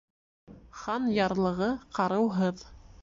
[0.83, 1.67] Хан ярлығы
[1.99, 2.65] ҡарыуһыҙ.